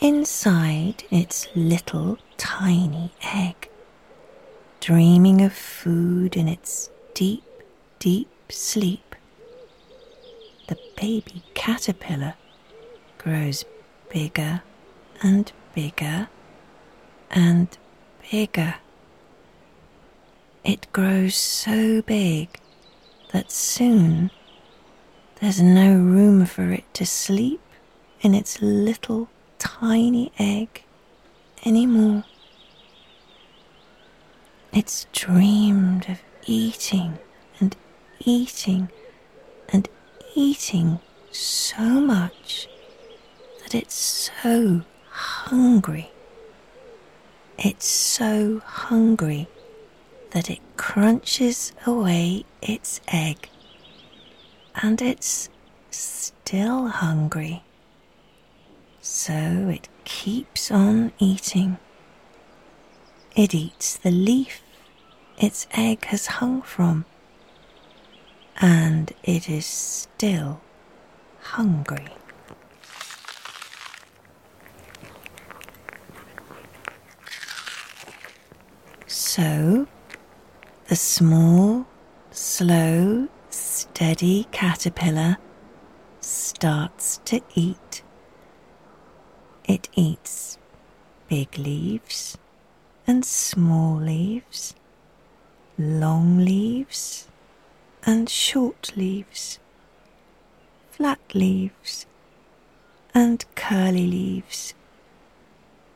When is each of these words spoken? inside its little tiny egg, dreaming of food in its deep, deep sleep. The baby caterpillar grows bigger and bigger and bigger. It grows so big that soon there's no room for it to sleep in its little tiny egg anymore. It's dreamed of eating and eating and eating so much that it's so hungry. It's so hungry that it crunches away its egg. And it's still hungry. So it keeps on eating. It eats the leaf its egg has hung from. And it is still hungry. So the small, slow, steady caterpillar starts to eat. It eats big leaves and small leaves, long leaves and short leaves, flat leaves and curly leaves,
inside 0.00 1.04
its 1.10 1.46
little 1.54 2.16
tiny 2.38 3.12
egg, 3.22 3.68
dreaming 4.80 5.42
of 5.42 5.52
food 5.52 6.36
in 6.36 6.48
its 6.48 6.88
deep, 7.12 7.44
deep 7.98 8.30
sleep. 8.48 9.14
The 10.68 10.78
baby 10.96 11.42
caterpillar 11.54 12.34
grows 13.18 13.64
bigger 14.08 14.62
and 15.22 15.52
bigger 15.74 16.28
and 17.30 17.76
bigger. 18.30 18.76
It 20.64 20.90
grows 20.92 21.34
so 21.34 22.00
big 22.02 22.58
that 23.32 23.50
soon 23.50 24.30
there's 25.40 25.60
no 25.60 25.92
room 25.94 26.46
for 26.46 26.70
it 26.70 26.84
to 26.94 27.04
sleep 27.04 27.60
in 28.22 28.34
its 28.34 28.62
little 28.62 29.28
tiny 29.60 30.32
egg 30.38 30.82
anymore. 31.64 32.24
It's 34.72 35.06
dreamed 35.12 36.08
of 36.08 36.20
eating 36.46 37.18
and 37.60 37.76
eating 38.20 38.88
and 39.68 39.88
eating 40.34 40.98
so 41.30 41.82
much 41.82 42.68
that 43.62 43.74
it's 43.74 43.94
so 43.94 44.82
hungry. 45.10 46.10
It's 47.58 47.86
so 47.86 48.62
hungry 48.64 49.46
that 50.30 50.48
it 50.48 50.60
crunches 50.76 51.72
away 51.86 52.44
its 52.62 53.00
egg. 53.08 53.48
And 54.82 55.02
it's 55.02 55.50
still 55.90 56.88
hungry. 56.88 57.62
So 59.00 59.32
it 59.32 59.88
keeps 60.04 60.70
on 60.70 61.12
eating. 61.18 61.78
It 63.34 63.54
eats 63.54 63.96
the 63.96 64.10
leaf 64.10 64.62
its 65.40 65.66
egg 65.72 66.04
has 66.06 66.26
hung 66.26 66.60
from. 66.60 67.06
And 68.60 69.10
it 69.24 69.48
is 69.48 69.64
still 69.64 70.60
hungry. 71.40 72.08
So 79.06 79.86
the 80.88 80.96
small, 80.96 81.86
slow, 82.30 83.28
steady 83.48 84.46
caterpillar 84.52 85.38
starts 86.20 87.18
to 87.24 87.40
eat. 87.54 88.02
It 89.70 89.88
eats 89.94 90.58
big 91.28 91.56
leaves 91.56 92.36
and 93.06 93.24
small 93.24 93.94
leaves, 94.00 94.74
long 95.78 96.38
leaves 96.38 97.28
and 98.04 98.28
short 98.28 98.90
leaves, 98.96 99.60
flat 100.90 101.20
leaves 101.34 102.06
and 103.14 103.44
curly 103.54 104.08
leaves, 104.08 104.74